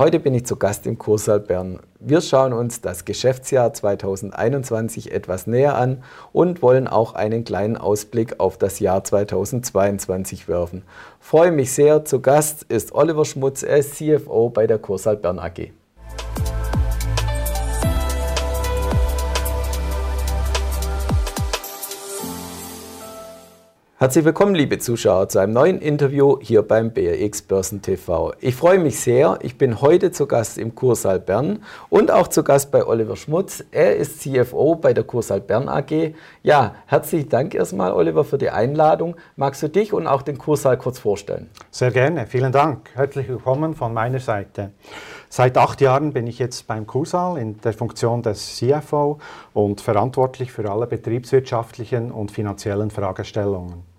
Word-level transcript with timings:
Heute 0.00 0.18
bin 0.18 0.32
ich 0.34 0.46
zu 0.46 0.56
Gast 0.56 0.86
im 0.86 0.96
Kursaal 0.96 1.40
Bern. 1.40 1.78
Wir 1.98 2.22
schauen 2.22 2.54
uns 2.54 2.80
das 2.80 3.04
Geschäftsjahr 3.04 3.74
2021 3.74 5.12
etwas 5.12 5.46
näher 5.46 5.76
an 5.76 6.02
und 6.32 6.62
wollen 6.62 6.88
auch 6.88 7.12
einen 7.12 7.44
kleinen 7.44 7.76
Ausblick 7.76 8.40
auf 8.40 8.56
das 8.56 8.80
Jahr 8.80 9.04
2022 9.04 10.48
werfen. 10.48 10.84
Freue 11.20 11.52
mich 11.52 11.72
sehr. 11.72 12.06
Zu 12.06 12.22
Gast 12.22 12.62
ist 12.62 12.94
Oliver 12.94 13.26
Schmutz, 13.26 13.62
er 13.62 13.76
ist 13.76 13.96
CFO 13.96 14.48
bei 14.48 14.66
der 14.66 14.78
Kursaal 14.78 15.18
Bern 15.18 15.38
AG. 15.38 15.70
Herzlich 24.02 24.24
willkommen, 24.24 24.54
liebe 24.54 24.78
Zuschauer, 24.78 25.28
zu 25.28 25.40
einem 25.40 25.52
neuen 25.52 25.78
Interview 25.78 26.38
hier 26.40 26.62
beim 26.62 26.90
BRX 26.94 27.42
Börsen 27.42 27.82
TV. 27.82 28.32
Ich 28.40 28.56
freue 28.56 28.78
mich 28.78 28.98
sehr. 28.98 29.38
Ich 29.42 29.58
bin 29.58 29.82
heute 29.82 30.10
zu 30.10 30.26
Gast 30.26 30.56
im 30.56 30.74
Kursaal 30.74 31.20
Bern 31.20 31.62
und 31.90 32.10
auch 32.10 32.28
zu 32.28 32.42
Gast 32.42 32.70
bei 32.70 32.86
Oliver 32.86 33.16
Schmutz. 33.16 33.62
Er 33.70 33.96
ist 33.96 34.22
CFO 34.22 34.76
bei 34.76 34.94
der 34.94 35.04
Kursaal 35.04 35.42
Bern 35.42 35.68
AG. 35.68 36.14
Ja, 36.42 36.76
herzlichen 36.86 37.28
Dank 37.28 37.54
erstmal, 37.54 37.92
Oliver, 37.92 38.24
für 38.24 38.38
die 38.38 38.48
Einladung. 38.48 39.16
Magst 39.36 39.62
du 39.62 39.68
dich 39.68 39.92
und 39.92 40.06
auch 40.06 40.22
den 40.22 40.38
Kursaal 40.38 40.78
kurz 40.78 40.98
vorstellen? 40.98 41.50
Sehr 41.70 41.90
gerne. 41.90 42.26
Vielen 42.26 42.52
Dank. 42.52 42.88
Herzlich 42.94 43.28
willkommen 43.28 43.74
von 43.74 43.92
meiner 43.92 44.20
Seite. 44.20 44.70
Seit 45.28 45.58
acht 45.58 45.82
Jahren 45.82 46.14
bin 46.14 46.26
ich 46.26 46.38
jetzt 46.38 46.66
beim 46.66 46.86
Kursaal 46.86 47.36
in 47.36 47.60
der 47.60 47.74
Funktion 47.74 48.22
des 48.22 48.56
CFO 48.56 49.18
und 49.52 49.82
verantwortlich 49.82 50.52
für 50.52 50.68
alle 50.70 50.86
betriebswirtschaftlichen 50.86 52.10
und 52.10 52.30
finanziellen 52.30 52.90
Fragestellungen. 52.90 53.89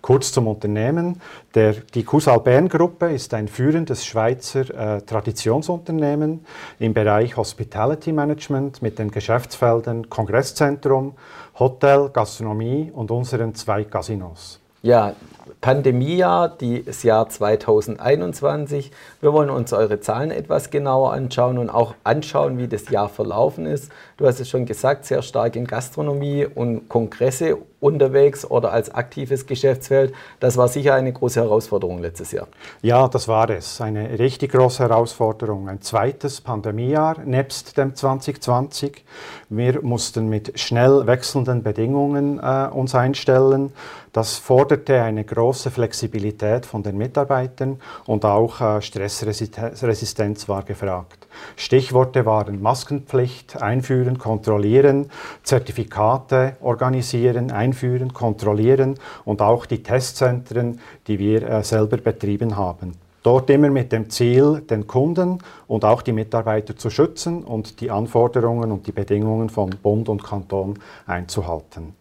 Kurz 0.00 0.32
zum 0.32 0.46
Unternehmen. 0.46 1.20
Der, 1.54 1.72
die 1.72 2.04
Kusal 2.04 2.40
Bern 2.40 2.68
Gruppe 2.68 3.12
ist 3.12 3.34
ein 3.34 3.48
führendes 3.48 4.06
Schweizer 4.06 4.96
äh, 4.96 5.02
Traditionsunternehmen 5.02 6.44
im 6.78 6.94
Bereich 6.94 7.36
Hospitality 7.36 8.12
Management 8.12 8.82
mit 8.82 8.98
den 8.98 9.10
Geschäftsfeldern 9.10 10.10
Kongresszentrum, 10.10 11.14
Hotel, 11.58 12.10
Gastronomie 12.12 12.90
und 12.94 13.10
unseren 13.10 13.54
zwei 13.54 13.84
Casinos. 13.84 14.60
Ja, 14.82 15.14
Pandemiejahr, 15.60 16.56
das 16.86 17.02
Jahr 17.02 17.28
2021. 17.28 18.92
Wir 19.20 19.32
wollen 19.32 19.50
uns 19.50 19.72
eure 19.72 20.00
Zahlen 20.00 20.30
etwas 20.30 20.70
genauer 20.70 21.12
anschauen 21.12 21.58
und 21.58 21.70
auch 21.70 21.94
anschauen, 22.04 22.58
wie 22.58 22.68
das 22.68 22.88
Jahr 22.90 23.08
verlaufen 23.08 23.66
ist. 23.66 23.90
Du 24.16 24.26
hast 24.26 24.38
es 24.38 24.48
schon 24.48 24.66
gesagt, 24.66 25.04
sehr 25.04 25.22
stark 25.22 25.56
in 25.56 25.66
Gastronomie 25.66 26.46
und 26.46 26.88
Kongresse 26.88 27.58
unterwegs 27.80 28.44
oder 28.44 28.72
als 28.72 28.94
aktives 28.94 29.46
Geschäftsfeld. 29.46 30.14
Das 30.40 30.56
war 30.56 30.68
sicher 30.68 30.94
eine 30.94 31.12
große 31.12 31.40
Herausforderung 31.40 32.00
letztes 32.00 32.32
Jahr. 32.32 32.48
Ja, 32.82 33.08
das 33.08 33.28
war 33.28 33.50
es. 33.50 33.80
Eine 33.80 34.18
richtig 34.18 34.52
große 34.52 34.82
Herausforderung. 34.82 35.68
Ein 35.68 35.82
zweites 35.82 36.40
Pandemiejahr 36.40 37.18
nebst 37.24 37.76
dem 37.76 37.94
2020. 37.94 39.04
Wir 39.48 39.82
mussten 39.82 40.28
mit 40.28 40.58
schnell 40.58 41.06
wechselnden 41.06 41.62
Bedingungen 41.62 42.38
äh, 42.38 42.68
uns 42.72 42.94
einstellen. 42.94 43.72
Das 44.12 44.38
forderte 44.38 45.02
eine 45.02 45.24
große 45.24 45.70
Flexibilität 45.70 46.64
von 46.64 46.82
den 46.82 46.96
Mitarbeitern 46.96 47.78
und 48.06 48.24
auch 48.24 48.62
äh, 48.62 48.80
Stressresistenz 48.80 50.48
war 50.48 50.62
gefragt. 50.62 51.26
Stichworte 51.56 52.24
waren 52.24 52.62
Maskenpflicht, 52.62 53.60
einführen, 53.60 54.16
kontrollieren, 54.16 55.10
Zertifikate 55.42 56.56
organisieren, 56.62 57.50
einführen, 57.50 57.65
kontrollieren 58.12 58.96
und 59.24 59.42
auch 59.42 59.66
die 59.66 59.82
Testzentren, 59.82 60.80
die 61.06 61.18
wir 61.18 61.42
äh, 61.42 61.62
selber 61.62 61.96
betrieben 61.96 62.56
haben. 62.56 62.92
Dort 63.22 63.50
immer 63.50 63.70
mit 63.70 63.90
dem 63.90 64.08
Ziel, 64.08 64.62
den 64.70 64.86
Kunden 64.86 65.38
und 65.66 65.84
auch 65.84 66.02
die 66.02 66.12
Mitarbeiter 66.12 66.76
zu 66.76 66.90
schützen 66.90 67.42
und 67.42 67.80
die 67.80 67.90
Anforderungen 67.90 68.70
und 68.70 68.86
die 68.86 68.92
Bedingungen 68.92 69.48
von 69.48 69.70
Bund 69.70 70.08
und 70.08 70.22
Kanton 70.22 70.78
einzuhalten. 71.06 71.94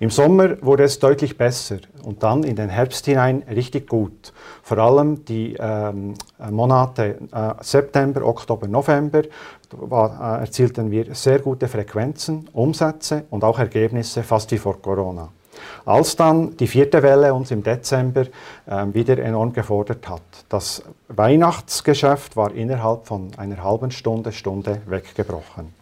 Im 0.00 0.10
Sommer 0.10 0.60
wurde 0.62 0.84
es 0.84 0.98
deutlich 0.98 1.36
besser 1.36 1.78
und 2.02 2.22
dann 2.22 2.44
in 2.44 2.56
den 2.56 2.68
Herbst 2.68 3.06
hinein 3.06 3.42
richtig 3.50 3.88
gut. 3.88 4.32
Vor 4.62 4.78
allem 4.78 5.24
die 5.24 5.56
ähm, 5.58 6.14
Monate 6.50 7.18
äh, 7.32 7.54
September, 7.60 8.26
Oktober, 8.26 8.68
November 8.68 9.22
war, 9.70 10.38
äh, 10.38 10.40
erzielten 10.40 10.90
wir 10.90 11.14
sehr 11.14 11.38
gute 11.38 11.68
Frequenzen, 11.68 12.48
Umsätze 12.52 13.24
und 13.30 13.44
auch 13.44 13.58
Ergebnisse, 13.58 14.22
fast 14.22 14.50
wie 14.52 14.58
vor 14.58 14.80
Corona. 14.80 15.28
Als 15.84 16.16
dann 16.16 16.56
die 16.56 16.66
vierte 16.66 17.02
Welle 17.02 17.34
uns 17.34 17.50
im 17.50 17.62
Dezember 17.62 18.26
äh, 18.66 18.86
wieder 18.92 19.18
enorm 19.18 19.52
gefordert 19.52 20.08
hat. 20.08 20.22
Das 20.48 20.82
Weihnachtsgeschäft 21.08 22.36
war 22.36 22.52
innerhalb 22.52 23.06
von 23.06 23.30
einer 23.36 23.62
halben 23.62 23.90
Stunde, 23.90 24.32
Stunde 24.32 24.82
weggebrochen. 24.86 25.81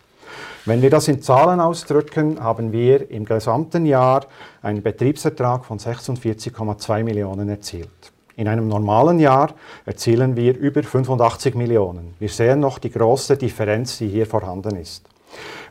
Wenn 0.66 0.82
wir 0.82 0.90
das 0.90 1.08
in 1.08 1.22
Zahlen 1.22 1.60
ausdrücken, 1.60 2.42
haben 2.42 2.72
wir 2.72 3.10
im 3.10 3.24
gesamten 3.24 3.86
Jahr 3.86 4.26
einen 4.62 4.82
Betriebsertrag 4.82 5.64
von 5.64 5.78
46,2 5.78 7.02
Millionen 7.02 7.48
erzielt. 7.48 8.12
In 8.36 8.48
einem 8.48 8.68
normalen 8.68 9.18
Jahr 9.18 9.54
erzielen 9.86 10.36
wir 10.36 10.56
über 10.56 10.82
85 10.82 11.54
Millionen. 11.54 12.14
Wir 12.18 12.28
sehen 12.28 12.60
noch 12.60 12.78
die 12.78 12.90
große 12.90 13.36
Differenz, 13.36 13.98
die 13.98 14.08
hier 14.08 14.26
vorhanden 14.26 14.76
ist. 14.76 15.04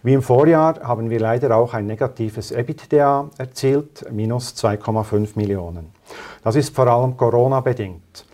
Wie 0.03 0.13
im 0.13 0.21
Vorjahr 0.21 0.79
haben 0.81 1.09
wir 1.09 1.19
leider 1.19 1.55
auch 1.55 1.73
ein 1.73 1.85
negatives 1.85 2.51
EBITDA 2.51 3.29
erzielt, 3.37 4.05
minus 4.11 4.53
2,5 4.55 5.29
Millionen. 5.35 5.91
Das 6.43 6.55
ist 6.55 6.73
vor 6.75 6.87
allem 6.87 7.17
Corona-bedingt 7.17 8.25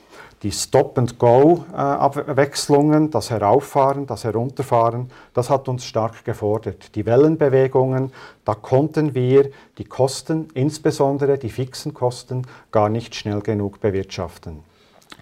die 0.43 0.51
Stop-and-Go-Abwechslungen, 0.51 3.09
das 3.09 3.29
Herauffahren, 3.29 4.05
das 4.05 4.23
Herunterfahren, 4.23 5.09
das 5.33 5.49
hat 5.49 5.67
uns 5.67 5.85
stark 5.85 6.23
gefordert. 6.25 6.95
Die 6.95 7.05
Wellenbewegungen, 7.05 8.11
da 8.43 8.53
konnten 8.53 9.15
wir 9.15 9.49
die 9.77 9.85
Kosten, 9.85 10.49
insbesondere 10.53 11.37
die 11.37 11.49
fixen 11.49 11.93
Kosten, 11.93 12.43
gar 12.71 12.89
nicht 12.89 13.15
schnell 13.15 13.41
genug 13.41 13.79
bewirtschaften. 13.79 14.63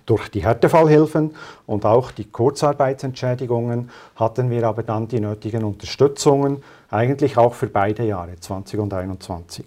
Durch 0.06 0.30
die 0.30 0.44
Härtefallhilfen 0.44 1.34
und 1.66 1.86
auch 1.86 2.12
die 2.12 2.26
Kurzarbeitsentschädigungen 2.26 3.90
hatten 4.18 4.50
wir 4.50 4.68
aber 4.68 4.84
dann 4.84 5.08
die 5.08 5.22
nötigen 5.22 5.64
Unterstützungen, 5.64 6.62
eigentlich 6.90 7.38
auch 7.38 7.54
für 7.54 7.68
beide 7.68 8.04
Jahre, 8.04 8.38
20 8.38 8.80
und 8.80 8.94
21. 8.94 9.66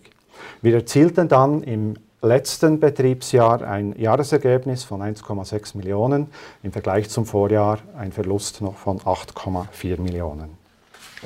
Wir 0.61 0.75
erzielten 0.75 1.29
dann 1.29 1.63
im 1.63 1.95
letzten 2.27 2.81
Betriebsjahr 2.81 3.63
ein 3.63 3.95
Jahresergebnis 3.99 4.85
von 4.85 5.01
1,6 5.01 5.77
Millionen, 5.77 6.29
im 6.63 6.73
Vergleich 6.73 7.09
zum 7.09 7.27
Vorjahr 7.27 7.79
ein 7.97 8.13
Verlust 8.13 8.61
noch 8.61 8.77
von 8.77 8.99
8,4 8.99 10.01
Millionen. 10.01 10.66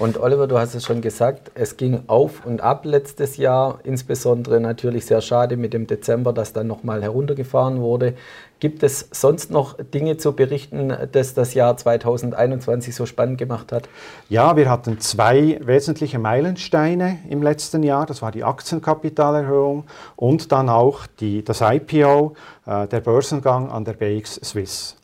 Und 0.00 0.18
Oliver, 0.18 0.46
du 0.46 0.58
hast 0.58 0.74
es 0.74 0.86
schon 0.86 1.02
gesagt, 1.02 1.50
es 1.54 1.76
ging 1.76 2.04
auf 2.06 2.46
und 2.46 2.62
ab 2.62 2.86
letztes 2.86 3.36
Jahr, 3.36 3.80
insbesondere 3.84 4.58
natürlich 4.58 5.04
sehr 5.04 5.20
schade 5.20 5.58
mit 5.58 5.74
dem 5.74 5.86
Dezember, 5.86 6.32
dass 6.32 6.54
dann 6.54 6.68
nochmal 6.68 7.02
heruntergefahren 7.02 7.82
wurde. 7.82 8.14
Gibt 8.60 8.82
es 8.82 9.08
sonst 9.10 9.50
noch 9.50 9.76
Dinge 9.76 10.16
zu 10.16 10.32
berichten, 10.32 10.90
dass 11.12 11.34
das 11.34 11.52
Jahr 11.52 11.76
2021 11.76 12.94
so 12.94 13.04
spannend 13.04 13.36
gemacht 13.36 13.72
hat? 13.72 13.90
Ja, 14.30 14.56
wir 14.56 14.70
hatten 14.70 15.00
zwei 15.00 15.60
wesentliche 15.62 16.18
Meilensteine 16.18 17.18
im 17.28 17.42
letzten 17.42 17.82
Jahr. 17.82 18.06
Das 18.06 18.22
war 18.22 18.32
die 18.32 18.42
Aktienkapitalerhöhung 18.42 19.84
und 20.16 20.50
dann 20.50 20.70
auch 20.70 21.06
die, 21.20 21.44
das 21.44 21.60
IPO, 21.60 22.36
äh, 22.64 22.86
der 22.86 23.00
Börsengang 23.00 23.70
an 23.70 23.84
der 23.84 23.92
BX 23.92 24.36
Swiss. 24.36 24.96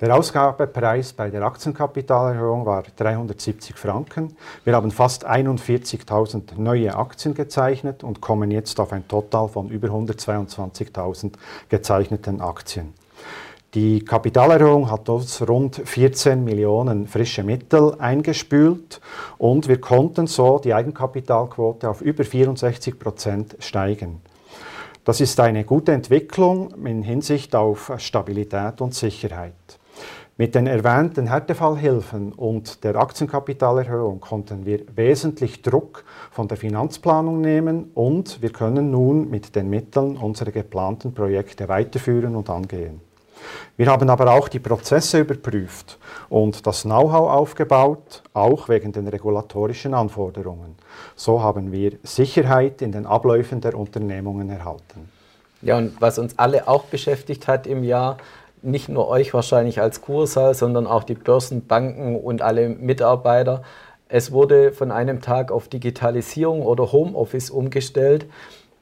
Der 0.00 0.16
Ausgabepreis 0.16 1.12
bei 1.12 1.28
der 1.28 1.42
Aktienkapitalerhöhung 1.42 2.64
war 2.64 2.84
370 2.96 3.76
Franken. 3.76 4.34
Wir 4.64 4.74
haben 4.74 4.90
fast 4.90 5.28
41.000 5.28 6.58
neue 6.58 6.96
Aktien 6.96 7.34
gezeichnet 7.34 8.02
und 8.02 8.22
kommen 8.22 8.50
jetzt 8.50 8.80
auf 8.80 8.94
ein 8.94 9.06
Total 9.06 9.46
von 9.46 9.68
über 9.68 9.88
122.000 9.88 11.32
gezeichneten 11.68 12.40
Aktien. 12.40 12.94
Die 13.74 14.02
Kapitalerhöhung 14.02 14.90
hat 14.90 15.10
uns 15.10 15.46
rund 15.46 15.82
14 15.84 16.42
Millionen 16.42 17.06
frische 17.06 17.44
Mittel 17.44 17.94
eingespült 17.98 19.02
und 19.36 19.68
wir 19.68 19.82
konnten 19.82 20.26
so 20.26 20.58
die 20.58 20.72
Eigenkapitalquote 20.72 21.90
auf 21.90 22.00
über 22.00 22.24
64 22.24 22.98
Prozent 22.98 23.56
steigen. 23.58 24.22
Das 25.04 25.20
ist 25.20 25.38
eine 25.40 25.64
gute 25.64 25.92
Entwicklung 25.92 26.86
in 26.86 27.02
Hinsicht 27.02 27.54
auf 27.54 27.92
Stabilität 27.98 28.80
und 28.80 28.94
Sicherheit. 28.94 29.79
Mit 30.40 30.54
den 30.54 30.66
erwähnten 30.66 31.26
Härtefallhilfen 31.26 32.32
und 32.32 32.82
der 32.82 32.96
Aktienkapitalerhöhung 32.96 34.20
konnten 34.20 34.64
wir 34.64 34.80
wesentlich 34.96 35.60
Druck 35.60 36.02
von 36.30 36.48
der 36.48 36.56
Finanzplanung 36.56 37.42
nehmen 37.42 37.90
und 37.92 38.40
wir 38.40 38.48
können 38.48 38.90
nun 38.90 39.28
mit 39.28 39.54
den 39.54 39.68
Mitteln 39.68 40.16
unsere 40.16 40.50
geplanten 40.50 41.12
Projekte 41.12 41.68
weiterführen 41.68 42.36
und 42.36 42.48
angehen. 42.48 43.02
Wir 43.76 43.88
haben 43.88 44.08
aber 44.08 44.32
auch 44.32 44.48
die 44.48 44.60
Prozesse 44.60 45.18
überprüft 45.18 45.98
und 46.30 46.66
das 46.66 46.84
Know-how 46.84 47.32
aufgebaut, 47.32 48.22
auch 48.32 48.70
wegen 48.70 48.92
den 48.92 49.08
regulatorischen 49.08 49.92
Anforderungen. 49.92 50.74
So 51.16 51.42
haben 51.42 51.70
wir 51.70 51.98
Sicherheit 52.02 52.80
in 52.80 52.92
den 52.92 53.04
Abläufen 53.04 53.60
der 53.60 53.74
Unternehmungen 53.74 54.48
erhalten. 54.48 55.10
Ja, 55.60 55.76
und 55.76 56.00
was 56.00 56.18
uns 56.18 56.38
alle 56.38 56.66
auch 56.66 56.84
beschäftigt 56.84 57.46
hat 57.46 57.66
im 57.66 57.84
Jahr, 57.84 58.16
nicht 58.62 58.88
nur 58.88 59.08
euch 59.08 59.32
wahrscheinlich 59.34 59.80
als 59.80 60.00
Kursaal, 60.00 60.54
sondern 60.54 60.86
auch 60.86 61.04
die 61.04 61.14
Börsenbanken 61.14 62.16
und 62.16 62.42
alle 62.42 62.68
Mitarbeiter. 62.68 63.62
Es 64.08 64.32
wurde 64.32 64.72
von 64.72 64.90
einem 64.90 65.20
Tag 65.20 65.52
auf 65.52 65.68
Digitalisierung 65.68 66.62
oder 66.62 66.92
Homeoffice 66.92 67.50
umgestellt. 67.50 68.26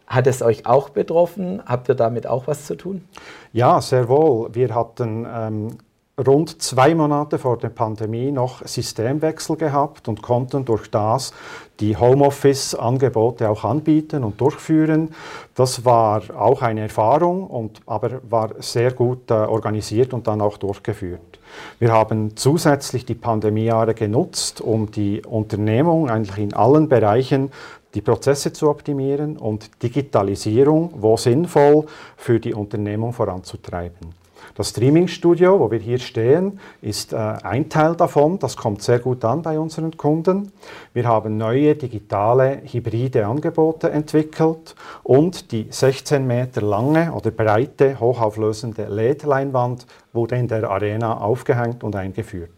Hat 0.06 0.26
es 0.26 0.40
euch 0.40 0.64
auch 0.66 0.88
betroffen? 0.88 1.62
Habt 1.66 1.88
ihr 1.90 1.94
damit 1.94 2.26
auch 2.26 2.46
was 2.46 2.64
zu 2.64 2.76
tun? 2.76 3.04
Ja, 3.52 3.80
sehr 3.82 4.08
wohl. 4.08 4.54
Wir 4.54 4.74
hatten 4.74 5.26
ähm, 5.30 5.78
rund 6.26 6.60
zwei 6.60 6.94
Monate 6.94 7.38
vor 7.38 7.58
der 7.58 7.68
Pandemie 7.68 8.32
noch 8.32 8.66
Systemwechsel 8.66 9.56
gehabt 9.56 10.08
und 10.08 10.22
konnten 10.22 10.64
durch 10.64 10.90
das 10.90 11.32
die 11.80 11.96
Homeoffice-Angebote 11.96 13.48
auch 13.48 13.64
anbieten 13.64 14.24
und 14.24 14.40
durchführen. 14.40 15.14
Das 15.54 15.84
war 15.84 16.22
auch 16.36 16.62
eine 16.62 16.82
Erfahrung, 16.82 17.46
und, 17.46 17.80
aber 17.86 18.20
war 18.28 18.50
sehr 18.58 18.92
gut 18.92 19.30
äh, 19.30 19.34
organisiert 19.34 20.12
und 20.12 20.26
dann 20.26 20.40
auch 20.40 20.56
durchgeführt. 20.56 21.38
Wir 21.78 21.92
haben 21.92 22.36
zusätzlich 22.36 23.06
die 23.06 23.14
Pandemiejahre 23.14 23.94
genutzt, 23.94 24.60
um 24.60 24.90
die 24.90 25.22
Unternehmung 25.24 26.10
eigentlich 26.10 26.38
in 26.38 26.52
allen 26.52 26.88
Bereichen 26.88 27.50
die 27.94 28.02
Prozesse 28.02 28.52
zu 28.52 28.68
optimieren 28.68 29.36
und 29.36 29.82
Digitalisierung, 29.82 30.92
wo 30.96 31.16
sinnvoll, 31.16 31.86
für 32.16 32.38
die 32.38 32.52
Unternehmung 32.52 33.12
voranzutreiben. 33.12 34.14
Das 34.58 34.70
Streaming-Studio, 34.70 35.60
wo 35.60 35.70
wir 35.70 35.78
hier 35.78 36.00
stehen, 36.00 36.58
ist 36.82 37.12
äh, 37.12 37.16
ein 37.16 37.68
Teil 37.68 37.94
davon. 37.94 38.40
Das 38.40 38.56
kommt 38.56 38.82
sehr 38.82 38.98
gut 38.98 39.24
an 39.24 39.40
bei 39.40 39.56
unseren 39.56 39.96
Kunden. 39.96 40.50
Wir 40.92 41.06
haben 41.06 41.36
neue 41.36 41.76
digitale 41.76 42.62
hybride 42.64 43.24
Angebote 43.24 43.88
entwickelt 43.88 44.74
und 45.04 45.52
die 45.52 45.68
16 45.70 46.26
Meter 46.26 46.60
lange 46.62 47.12
oder 47.12 47.30
breite 47.30 48.00
hochauflösende 48.00 48.86
LED-Leinwand 48.86 49.86
wurde 50.12 50.34
in 50.34 50.48
der 50.48 50.68
Arena 50.68 51.18
aufgehängt 51.18 51.84
und 51.84 51.94
eingeführt. 51.94 52.57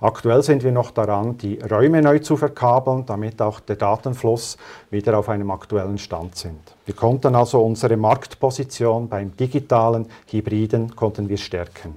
Aktuell 0.00 0.44
sind 0.44 0.62
wir 0.62 0.70
noch 0.70 0.92
daran, 0.92 1.38
die 1.38 1.58
Räume 1.58 2.00
neu 2.00 2.20
zu 2.20 2.36
verkabeln, 2.36 3.04
damit 3.04 3.42
auch 3.42 3.58
der 3.58 3.74
Datenfluss 3.74 4.56
wieder 4.90 5.18
auf 5.18 5.28
einem 5.28 5.50
aktuellen 5.50 5.98
Stand 5.98 6.36
sind. 6.36 6.60
Wir 6.86 6.94
konnten 6.94 7.34
also 7.34 7.60
unsere 7.64 7.96
Marktposition 7.96 9.08
beim 9.08 9.36
digitalen 9.36 10.06
Hybriden 10.30 10.94
konnten 10.94 11.28
wir 11.28 11.36
stärken. 11.36 11.96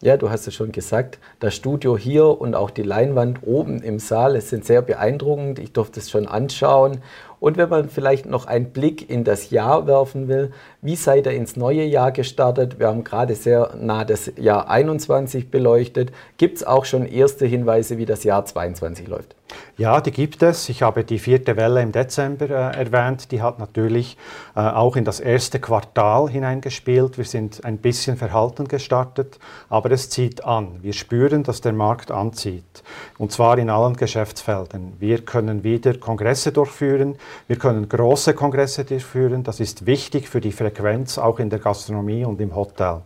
Ja, 0.00 0.16
du 0.16 0.30
hast 0.30 0.46
es 0.46 0.54
schon 0.54 0.70
gesagt, 0.70 1.18
das 1.40 1.56
Studio 1.56 1.98
hier 1.98 2.40
und 2.40 2.54
auch 2.54 2.70
die 2.70 2.84
Leinwand 2.84 3.40
oben 3.44 3.82
im 3.82 3.98
Saal, 3.98 4.36
es 4.36 4.48
sind 4.48 4.64
sehr 4.64 4.80
beeindruckend. 4.80 5.58
Ich 5.58 5.72
durfte 5.72 5.98
es 5.98 6.08
schon 6.08 6.28
anschauen 6.28 7.02
und 7.40 7.56
wenn 7.56 7.68
man 7.68 7.88
vielleicht 7.88 8.26
noch 8.26 8.46
einen 8.46 8.70
Blick 8.70 9.08
in 9.08 9.24
das 9.24 9.50
Jahr 9.50 9.86
werfen 9.86 10.28
will, 10.28 10.52
wie 10.82 10.96
seid 10.96 11.26
ihr 11.26 11.32
ins 11.32 11.56
neue 11.56 11.84
Jahr 11.84 12.12
gestartet? 12.12 12.78
Wir 12.78 12.88
haben 12.88 13.04
gerade 13.04 13.34
sehr 13.34 13.74
nah 13.80 14.04
das 14.04 14.32
Jahr 14.36 14.68
21 14.70 15.50
beleuchtet. 15.50 16.12
Gibt 16.36 16.58
es 16.58 16.64
auch 16.64 16.84
schon 16.84 17.06
erste 17.06 17.46
Hinweise, 17.46 17.98
wie 17.98 18.06
das 18.06 18.24
Jahr 18.24 18.44
22 18.44 19.08
läuft? 19.08 19.34
Ja, 19.76 20.00
die 20.00 20.10
gibt 20.10 20.42
es. 20.42 20.68
Ich 20.68 20.82
habe 20.82 21.04
die 21.04 21.18
vierte 21.18 21.56
Welle 21.56 21.80
im 21.82 21.92
Dezember 21.92 22.50
äh, 22.50 22.76
erwähnt. 22.76 23.30
Die 23.30 23.40
hat 23.40 23.58
natürlich 23.58 24.16
äh, 24.56 24.60
auch 24.60 24.96
in 24.96 25.04
das 25.04 25.20
erste 25.20 25.60
Quartal 25.60 26.28
hineingespielt. 26.28 27.16
Wir 27.16 27.24
sind 27.24 27.64
ein 27.64 27.78
bisschen 27.78 28.16
verhalten 28.16 28.68
gestartet, 28.68 29.38
aber 29.68 29.90
es 29.92 30.10
zieht 30.10 30.44
an. 30.44 30.78
Wir 30.82 30.92
spüren, 30.92 31.44
dass 31.44 31.60
der 31.60 31.72
Markt 31.72 32.10
anzieht. 32.10 32.82
Und 33.18 33.32
zwar 33.32 33.58
in 33.58 33.70
allen 33.70 33.96
Geschäftsfeldern. 33.96 34.94
Wir 34.98 35.24
können 35.24 35.62
wieder 35.62 35.94
Kongresse 35.94 36.52
durchführen. 36.52 37.16
Wir 37.46 37.56
können 37.56 37.88
große 37.88 38.34
Kongresse 38.34 38.84
durchführen. 38.84 39.42
Das 39.42 39.60
ist 39.60 39.86
wichtig 39.86 40.28
für 40.28 40.40
die 40.40 40.52
Frequenz 40.52 41.18
auch 41.18 41.38
in 41.38 41.50
der 41.50 41.58
Gastronomie 41.58 42.24
und 42.24 42.40
im 42.40 42.54
Hotel. 42.54 43.02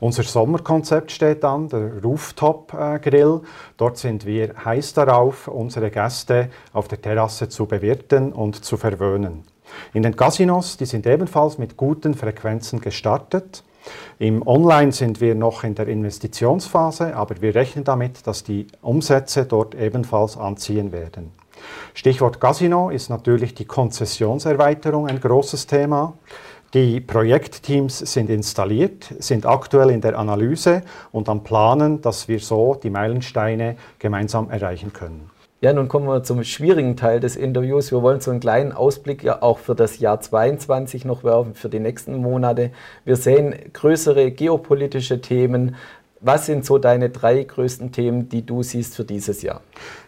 Unser 0.00 0.22
Sommerkonzept 0.22 1.10
steht 1.10 1.44
an, 1.44 1.68
der 1.68 2.02
Rooftop-Grill. 2.02 3.40
Dort 3.76 3.98
sind 3.98 4.24
wir 4.24 4.54
heiß 4.64 4.94
darauf, 4.94 5.48
unsere 5.48 5.90
Gäste 5.90 6.50
auf 6.72 6.86
der 6.88 7.02
Terrasse 7.02 7.48
zu 7.48 7.66
bewirten 7.66 8.32
und 8.32 8.64
zu 8.64 8.76
verwöhnen. 8.76 9.42
In 9.92 10.02
den 10.02 10.16
Casinos, 10.16 10.76
die 10.76 10.86
sind 10.86 11.06
ebenfalls 11.06 11.58
mit 11.58 11.76
guten 11.76 12.14
Frequenzen 12.14 12.80
gestartet. 12.80 13.64
Im 14.18 14.46
Online 14.46 14.92
sind 14.92 15.20
wir 15.20 15.34
noch 15.34 15.64
in 15.64 15.74
der 15.74 15.88
Investitionsphase, 15.88 17.16
aber 17.16 17.40
wir 17.40 17.54
rechnen 17.54 17.84
damit, 17.84 18.26
dass 18.26 18.44
die 18.44 18.66
Umsätze 18.82 19.46
dort 19.46 19.74
ebenfalls 19.74 20.36
anziehen 20.36 20.92
werden. 20.92 21.32
Stichwort 21.94 22.40
Casino 22.40 22.90
ist 22.90 23.10
natürlich 23.10 23.54
die 23.54 23.64
Konzessionserweiterung 23.64 25.06
ein 25.06 25.20
großes 25.20 25.66
Thema. 25.66 26.14
Die 26.74 27.00
Projektteams 27.00 27.98
sind 28.00 28.28
installiert, 28.28 29.14
sind 29.18 29.46
aktuell 29.46 29.88
in 29.88 30.02
der 30.02 30.18
Analyse 30.18 30.82
und 31.12 31.30
am 31.30 31.42
Planen, 31.42 32.02
dass 32.02 32.28
wir 32.28 32.40
so 32.40 32.74
die 32.74 32.90
Meilensteine 32.90 33.76
gemeinsam 33.98 34.50
erreichen 34.50 34.92
können. 34.92 35.30
Ja, 35.60 35.72
nun 35.72 35.88
kommen 35.88 36.06
wir 36.06 36.22
zum 36.22 36.44
schwierigen 36.44 36.96
Teil 36.96 37.18
des 37.18 37.34
Interviews. 37.34 37.90
Wir 37.90 38.00
wollen 38.00 38.20
so 38.20 38.30
einen 38.30 38.38
kleinen 38.38 38.70
Ausblick 38.70 39.24
ja 39.24 39.42
auch 39.42 39.58
für 39.58 39.74
das 39.74 39.98
Jahr 39.98 40.20
2022 40.20 41.04
noch 41.04 41.24
werfen, 41.24 41.54
für 41.54 41.68
die 41.68 41.80
nächsten 41.80 42.16
Monate. 42.16 42.70
Wir 43.04 43.16
sehen 43.16 43.56
größere 43.72 44.30
geopolitische 44.30 45.20
Themen, 45.20 45.74
was 46.20 46.46
sind 46.46 46.64
so 46.64 46.78
deine 46.78 47.10
drei 47.10 47.42
größten 47.42 47.92
Themen, 47.92 48.28
die 48.28 48.44
du 48.44 48.62
siehst 48.62 48.96
für 48.96 49.04
dieses 49.04 49.42
Jahr? 49.42 49.60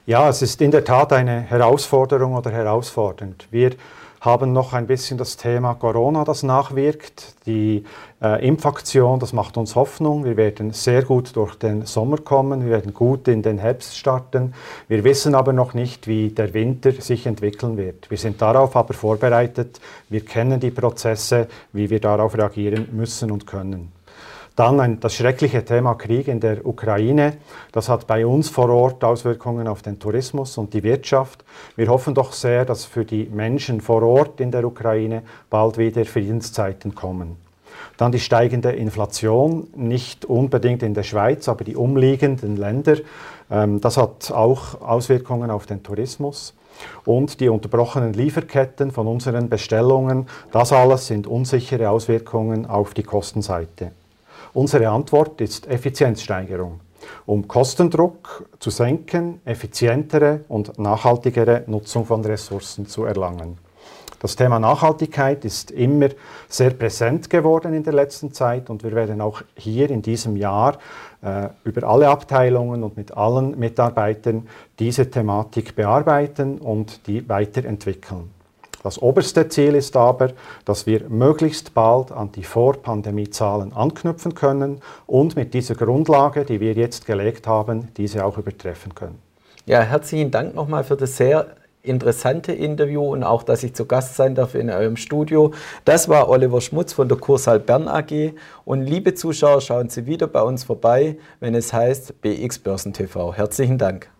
Ja, 0.06 0.28
es 0.28 0.42
ist 0.42 0.60
in 0.60 0.70
der 0.70 0.84
Tat 0.84 1.12
eine 1.12 1.40
Herausforderung 1.40 2.34
oder 2.34 2.50
herausfordernd. 2.50 3.46
Wir 3.50 3.72
haben 4.20 4.52
noch 4.52 4.74
ein 4.74 4.86
bisschen 4.86 5.16
das 5.16 5.38
Thema 5.38 5.74
Corona, 5.74 6.24
das 6.24 6.42
nachwirkt. 6.42 7.34
Die 7.46 7.84
äh, 8.22 8.46
Impfaktion, 8.46 9.18
das 9.18 9.32
macht 9.32 9.56
uns 9.56 9.74
Hoffnung. 9.74 10.24
Wir 10.24 10.36
werden 10.36 10.72
sehr 10.72 11.02
gut 11.04 11.34
durch 11.36 11.54
den 11.54 11.86
Sommer 11.86 12.18
kommen. 12.18 12.64
Wir 12.64 12.72
werden 12.72 12.92
gut 12.92 13.28
in 13.28 13.40
den 13.40 13.56
Herbst 13.56 13.96
starten. 13.96 14.52
Wir 14.88 15.04
wissen 15.04 15.34
aber 15.34 15.54
noch 15.54 15.72
nicht, 15.72 16.06
wie 16.06 16.28
der 16.28 16.52
Winter 16.52 16.92
sich 16.92 17.26
entwickeln 17.26 17.78
wird. 17.78 18.10
Wir 18.10 18.18
sind 18.18 18.42
darauf 18.42 18.76
aber 18.76 18.92
vorbereitet. 18.92 19.80
Wir 20.10 20.22
kennen 20.22 20.60
die 20.60 20.70
Prozesse, 20.70 21.48
wie 21.72 21.88
wir 21.88 22.00
darauf 22.00 22.36
reagieren 22.36 22.88
müssen 22.92 23.30
und 23.30 23.46
können. 23.46 23.90
Dann 24.56 24.80
ein, 24.80 25.00
das 25.00 25.14
schreckliche 25.14 25.64
Thema 25.64 25.94
Krieg 25.94 26.28
in 26.28 26.40
der 26.40 26.66
Ukraine. 26.66 27.34
Das 27.72 27.88
hat 27.88 28.06
bei 28.06 28.26
uns 28.26 28.48
vor 28.48 28.68
Ort 28.68 29.02
Auswirkungen 29.04 29.68
auf 29.68 29.82
den 29.82 29.98
Tourismus 29.98 30.58
und 30.58 30.74
die 30.74 30.82
Wirtschaft. 30.82 31.44
Wir 31.76 31.88
hoffen 31.88 32.14
doch 32.14 32.32
sehr, 32.32 32.64
dass 32.64 32.84
für 32.84 33.04
die 33.04 33.28
Menschen 33.32 33.80
vor 33.80 34.02
Ort 34.02 34.40
in 34.40 34.50
der 34.50 34.64
Ukraine 34.64 35.22
bald 35.48 35.78
wieder 35.78 36.04
Friedenszeiten 36.04 36.94
kommen. 36.94 37.36
Dann 37.96 38.12
die 38.12 38.20
steigende 38.20 38.72
Inflation, 38.72 39.68
nicht 39.74 40.24
unbedingt 40.24 40.82
in 40.82 40.94
der 40.94 41.02
Schweiz, 41.02 41.48
aber 41.48 41.64
die 41.64 41.76
umliegenden 41.76 42.56
Länder. 42.56 42.96
Ähm, 43.50 43.80
das 43.80 43.96
hat 43.96 44.30
auch 44.30 44.80
Auswirkungen 44.80 45.50
auf 45.50 45.66
den 45.66 45.82
Tourismus 45.82 46.54
und 47.04 47.40
die 47.40 47.48
unterbrochenen 47.48 48.12
Lieferketten 48.12 48.90
von 48.90 49.06
unseren 49.06 49.48
Bestellungen. 49.48 50.26
Das 50.50 50.72
alles 50.72 51.06
sind 51.06 51.26
unsichere 51.26 51.90
Auswirkungen 51.90 52.66
auf 52.66 52.94
die 52.94 53.02
Kostenseite. 53.02 53.92
Unsere 54.52 54.88
Antwort 54.88 55.40
ist 55.40 55.68
Effizienzsteigerung, 55.68 56.80
um 57.26 57.46
Kostendruck 57.46 58.48
zu 58.58 58.70
senken, 58.70 59.40
effizientere 59.44 60.40
und 60.48 60.76
nachhaltigere 60.76 61.62
Nutzung 61.68 62.04
von 62.04 62.24
Ressourcen 62.24 62.86
zu 62.86 63.04
erlangen. 63.04 63.58
Das 64.18 64.36
Thema 64.36 64.58
Nachhaltigkeit 64.58 65.44
ist 65.44 65.70
immer 65.70 66.08
sehr 66.48 66.70
präsent 66.70 67.30
geworden 67.30 67.72
in 67.72 67.84
der 67.84 67.94
letzten 67.94 68.32
Zeit 68.34 68.68
und 68.68 68.82
wir 68.82 68.92
werden 68.92 69.20
auch 69.20 69.40
hier 69.54 69.88
in 69.88 70.02
diesem 70.02 70.36
Jahr 70.36 70.78
äh, 71.22 71.48
über 71.64 71.88
alle 71.88 72.08
Abteilungen 72.08 72.82
und 72.82 72.96
mit 72.98 73.16
allen 73.16 73.58
Mitarbeitern 73.58 74.48
diese 74.78 75.10
Thematik 75.10 75.74
bearbeiten 75.74 76.58
und 76.58 77.06
die 77.06 77.26
weiterentwickeln. 77.28 78.30
Das 78.82 79.00
oberste 79.00 79.48
Ziel 79.48 79.74
ist 79.74 79.96
aber, 79.96 80.30
dass 80.64 80.86
wir 80.86 81.08
möglichst 81.08 81.74
bald 81.74 82.12
an 82.12 82.32
die 82.32 82.44
Vorpandemiezahlen 82.44 83.72
anknüpfen 83.74 84.34
können 84.34 84.80
und 85.06 85.36
mit 85.36 85.52
dieser 85.52 85.74
Grundlage, 85.74 86.44
die 86.44 86.60
wir 86.60 86.72
jetzt 86.72 87.06
gelegt 87.06 87.46
haben, 87.46 87.88
diese 87.96 88.24
auch 88.24 88.38
übertreffen 88.38 88.94
können. 88.94 89.18
Ja, 89.66 89.82
herzlichen 89.82 90.30
Dank 90.30 90.54
nochmal 90.54 90.84
für 90.84 90.96
das 90.96 91.16
sehr 91.16 91.46
interessante 91.82 92.52
Interview 92.52 93.02
und 93.02 93.22
auch, 93.22 93.42
dass 93.42 93.62
ich 93.62 93.74
zu 93.74 93.86
Gast 93.86 94.16
sein 94.16 94.34
darf 94.34 94.54
in 94.54 94.70
eurem 94.70 94.96
Studio. 94.96 95.52
Das 95.84 96.08
war 96.08 96.28
Oliver 96.28 96.60
Schmutz 96.60 96.92
von 96.92 97.08
der 97.08 97.18
Kursaal 97.18 97.58
Bern 97.58 97.88
AG. 97.88 98.34
Und 98.64 98.82
liebe 98.82 99.14
Zuschauer, 99.14 99.60
schauen 99.60 99.88
Sie 99.88 100.06
wieder 100.06 100.26
bei 100.26 100.42
uns 100.42 100.64
vorbei, 100.64 101.16
wenn 101.40 101.54
es 101.54 101.72
heißt 101.72 102.20
BX 102.20 102.58
Börsen 102.60 102.92
TV. 102.92 103.34
Herzlichen 103.34 103.78
Dank. 103.78 104.10